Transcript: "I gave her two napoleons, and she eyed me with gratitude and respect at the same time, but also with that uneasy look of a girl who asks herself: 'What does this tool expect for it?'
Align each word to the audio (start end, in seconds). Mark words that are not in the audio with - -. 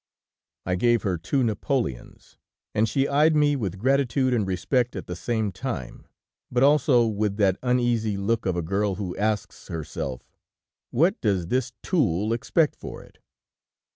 "I 0.65 0.73
gave 0.73 1.03
her 1.03 1.19
two 1.19 1.43
napoleons, 1.43 2.35
and 2.73 2.89
she 2.89 3.07
eyed 3.07 3.35
me 3.35 3.55
with 3.55 3.77
gratitude 3.77 4.33
and 4.33 4.47
respect 4.47 4.95
at 4.95 5.05
the 5.05 5.15
same 5.15 5.51
time, 5.51 6.07
but 6.51 6.63
also 6.63 7.05
with 7.05 7.37
that 7.37 7.59
uneasy 7.61 8.17
look 8.17 8.47
of 8.47 8.55
a 8.55 8.63
girl 8.63 8.95
who 8.95 9.15
asks 9.17 9.67
herself: 9.67 10.27
'What 10.89 11.21
does 11.21 11.49
this 11.49 11.73
tool 11.83 12.33
expect 12.33 12.75
for 12.75 13.03
it?' 13.03 13.19